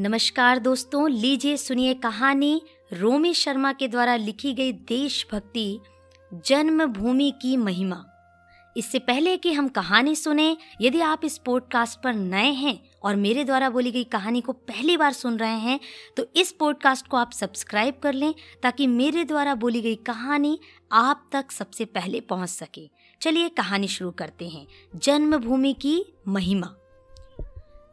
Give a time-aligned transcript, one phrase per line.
[0.00, 2.60] नमस्कार दोस्तों, लीजिए सुनिए कहानी
[2.92, 5.78] रोमी शर्मा के द्वारा लिखी गई देशभक्ति
[6.46, 8.04] जन्मभूमि की महिमा।
[8.76, 13.44] इससे पहले कि हम कहानी सुने, यदि आप इस पॉडकास्ट पर नए हैं और मेरे
[13.44, 15.80] द्वारा बोली गई कहानी को पहली बार सुन रहे हैं
[16.16, 20.58] तो इस पॉडकास्ट को आप सब्सक्राइब कर लें, ताकि मेरे द्वारा बोली गई कहानी
[20.92, 22.88] आप तक सबसे पहले पहुँच सके।
[23.20, 24.66] चलिए कहानी शुरू करते हैं।
[24.96, 26.74] जन्मभूमि की महिमा।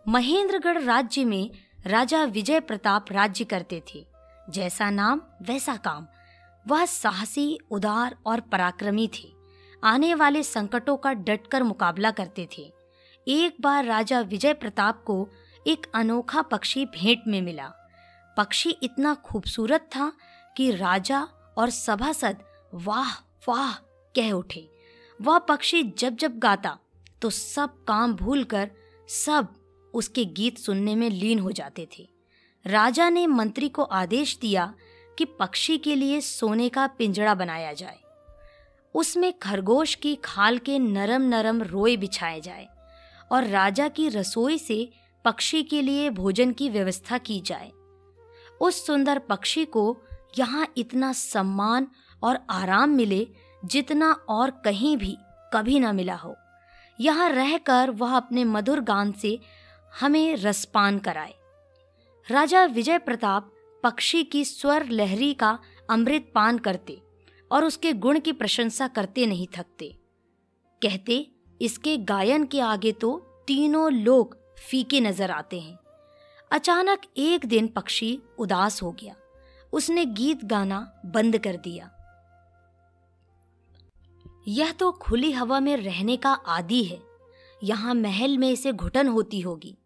[0.08, 1.50] महेंद्रगढ़ राज्य में
[1.86, 4.06] राजा विजय प्रताप राज्य करते थे।
[4.50, 6.08] जैसा नाम, वैसा काम।
[6.68, 9.34] वह साहसी, उदार और पराक्रमी थे।
[9.84, 12.74] आने वाले संकटों का डटकर मुकाबला करते थे।
[13.28, 15.30] एक बार राजा विजय प्रताप को
[15.68, 17.72] एक अनोखा पक्षी भेंट में मिला।
[18.38, 20.12] पक्षी इतना खूबसूरत था
[20.58, 21.28] कि राजा
[21.58, 22.38] और सभासद
[22.74, 23.12] वाह
[23.50, 23.74] वाह
[24.16, 24.70] कह उठे।
[25.22, 26.78] वह पक्षी जब जब गाता
[27.22, 28.72] तो सब काम भूलकर
[29.10, 29.48] सब
[29.94, 32.08] उसके गीत सुनने में लीन हो जाते थे।
[32.66, 34.74] राजा ने मंत्री को आदेश दिया
[35.18, 38.00] कि पक्षी के लिए सोने का पिंजड़ा बनाया जाए।
[38.96, 42.68] उसमें खरगोश की खाल के नरम नरम रोए बिछाए जाए
[43.32, 44.90] और राजा की रसोई से
[45.26, 47.72] पक्षी के लिए भोजन की व्यवस्था की जाए।
[48.62, 49.98] उस सुंदर पक्षी को
[50.40, 51.88] यहाँ इतना सम्मान
[52.24, 53.28] और आराम मिले
[53.66, 55.18] जितना और कहीं भी
[55.54, 56.36] कभी ना मिला हो।
[57.00, 59.40] यहाँ रहकर वह अपने मधुर गान से
[59.94, 61.34] हमें रसपान कराए।
[62.28, 63.52] राजा विजय प्रताप
[63.84, 65.58] पक्षी की स्वर लहरी का
[65.90, 67.02] अमृत पान करते
[67.52, 69.88] और उसके गुण की प्रशंसा करते नहीं थकते।
[70.82, 71.28] कहते,
[71.62, 73.18] इसके गायन के आगे तो
[73.48, 75.78] तीनों लोग फीके नज़र आते हैं।
[76.52, 79.16] अचानक एक दिन पक्षी उदास हो गया।
[79.74, 81.90] उसने गीत गाना बंद कर दिया।
[84.48, 87.02] यह तो खुली हवा में रहने का आदि है।
[87.62, 89.78] यहाँ महल में इसे घुटन होती होगी।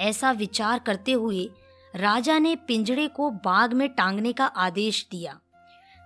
[0.00, 1.48] ऐसा विचार करते हुए
[1.94, 5.38] राजा ने पिंजड़े को बाग में टांगने का आदेश दिया।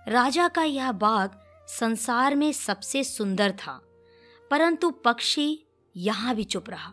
[0.07, 3.79] राजा का यह बाग संसार में सबसे सुंदर था,
[4.51, 6.91] परंतु पक्षी यहाँ भी चुप रहा।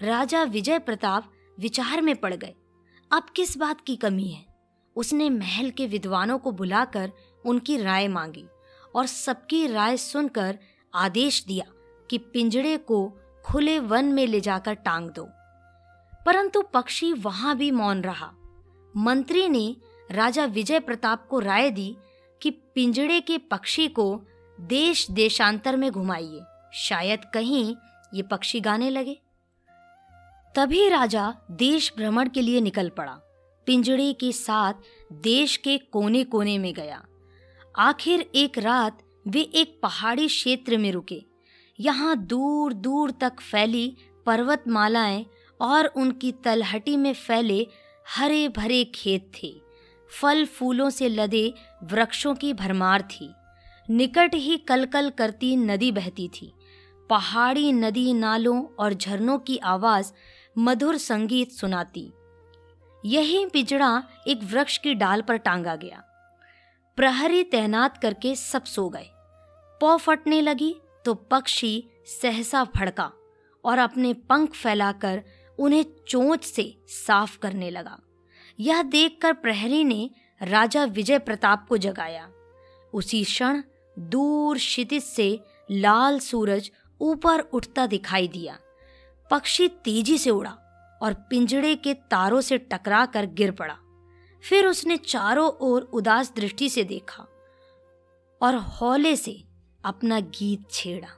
[0.00, 2.54] राजा विजय प्रताप विचार में पड़ गए,
[3.10, 4.44] अब किस बात की कमी है?
[4.96, 7.12] उसने महल के विद्वानों को बुलाकर
[7.44, 8.44] उनकी राय मांगी
[8.94, 10.58] और सबकी राय सुनकर
[10.92, 11.64] आदेश दिया
[12.10, 13.06] कि पिंजड़े को
[13.44, 15.28] खुले वन में ले जाकर टांग दो।
[16.26, 18.32] परंतु पक्षी वहाँ भी मौन रहा।
[18.96, 19.76] मंत्री ने
[20.10, 21.96] राजा विजय प्रताप को राय दी
[22.42, 24.22] कि पिंजड़े के पक्षी को
[24.60, 26.40] देश देशांतर में घुमाइए।
[26.74, 27.76] शायद कहीं
[28.14, 29.20] ये पक्षी गाने लगे।
[30.56, 33.18] तभी राजा देश भ्रमण के लिए निकल पड़ा।
[33.66, 34.74] पिंजड़े के साथ
[35.12, 37.04] देश के कोने कोने में गया।
[37.78, 41.24] आखिर एक रात वे एक पहाड़ी क्षेत्र में रुके।
[41.80, 43.96] यहाँ दूर दूर तक फैली
[44.26, 45.26] पर्वतमालाएँ
[45.62, 47.66] और उनकी तलहटी में फैले
[48.16, 49.54] हरे भरे खेत थे।
[50.20, 53.34] फल फूलों से लदे वृक्षों की भरमार थी।
[53.90, 56.52] निकट ही कलकल करती नदी बहती थी।
[57.10, 60.12] पहाड़ी नदी नालों और झरनों की आवाज़
[60.58, 62.12] मधुर संगीत सुनाती।
[63.04, 66.02] यही पिजड़ा एक वृक्ष की डाल पर टांगा गया।
[66.96, 69.06] प्रहरी तैनात करके सब सो गए।
[69.80, 73.12] पौ फटने लगी तो पक्षी सहसा फड़का
[73.64, 75.22] और अपने पंख फैलाकर
[75.62, 77.98] उन्हें चोंच से साफ़ करने लगा।
[78.60, 80.10] यह देखकर प्रहरी ने
[80.42, 82.28] राजा विजय प्रताप को जगाया।
[82.94, 83.62] उसी क्षण
[83.98, 85.40] दूर क्षितिज से
[85.70, 88.58] लाल सूरज ऊपर उठता दिखाई दिया।
[89.30, 90.58] पक्षी तेज़ी से उड़ा
[91.02, 93.76] और पिंजड़े के तारों से टकरा कर गिर पड़ा।
[94.48, 97.26] फिर उसने चारों ओर उदास दृष्टि से देखा
[98.42, 99.42] और हौले से
[99.84, 101.08] अपना गीत छेड़ा।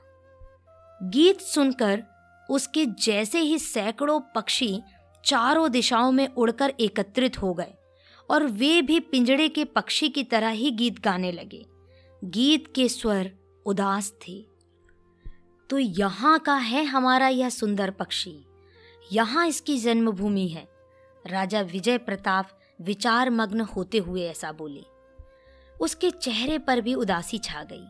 [1.03, 2.03] गीत सुनकर
[2.49, 4.81] उसके जैसे ही सैकड़ों पक्षी
[5.25, 7.73] चारों दिशाओं में उड़कर एकत्रित हो गए
[8.29, 11.65] और वे भी पिंजड़े के पक्षी की तरह ही गीत गाने लगे।
[12.23, 13.31] गीत के स्वर
[13.65, 14.45] उदास थे।
[15.69, 18.45] तो यहाँ का है हमारा यह सुंदर पक्षी।
[19.11, 20.67] यहाँ इसकी जन्मभूमि है।
[21.27, 24.85] राजा विजय प्रताप विचार मग्न होते हुए ऐसा बोले।
[25.81, 27.85] उसके चेहरे पर भी उदासी छा गई।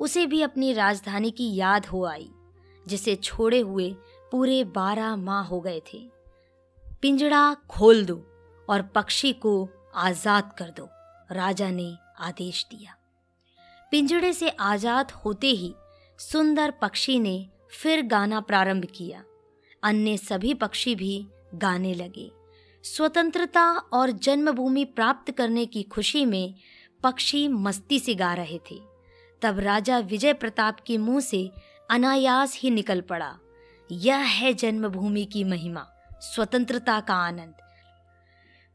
[0.00, 2.30] उसे भी अपनी राजधानी की याद हो आई।
[2.86, 3.88] जिसे छोड़े हुए
[4.32, 5.98] पूरे बारह माह हो गए थे।
[7.02, 8.16] पिंजड़ा खोल दो
[8.68, 10.88] और पक्षी को आज़ाद कर दो,
[11.30, 12.96] राजा ने आदेश दिया।
[13.92, 15.74] पिंजड़े से आज़ाद होते ही
[16.18, 17.36] सुंदर पक्षी ने
[17.72, 19.22] फिर गाना प्रारंभ किया।
[19.82, 22.30] अन्य सभी पक्षी भी गाने लगे।
[22.84, 26.54] स्वतंत्रता और जन्मभूमि प्राप्त करने की खुशी में
[27.02, 28.78] पक्षी मस्ती से गा रहे थे।
[29.42, 31.50] तब राजा विजय प्रताप के मुँह से
[31.90, 33.38] अनायास ही निकल पड़ा।
[33.92, 35.86] यह है जन्मभूमि की महिमा,
[36.20, 37.54] स्वतंत्रता का आनंद।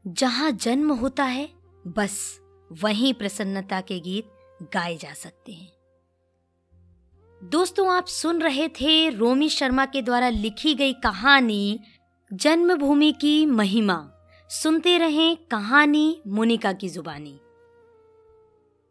[0.06, 1.48] जहाँ जन्म होता है,
[1.86, 2.40] बस
[2.72, 4.30] वहीं प्रसन्नता के गीत
[4.74, 5.72] गाए जा सकते हैं।
[7.42, 11.80] दोस्तों, आप सुन रहे थे रोमी शर्मा के द्वारा लिखी गई कहानी,
[12.32, 14.10] जन्मभूमि की महिमा।
[14.50, 17.40] सुनते रहें कहानी मोनिका की जुबानी।